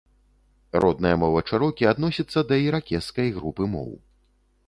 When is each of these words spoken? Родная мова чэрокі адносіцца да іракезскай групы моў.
Родная 0.83 1.11
мова 1.23 1.43
чэрокі 1.49 1.89
адносіцца 1.91 2.39
да 2.51 2.55
іракезскай 2.65 3.29
групы 3.39 3.63
моў. 3.77 3.91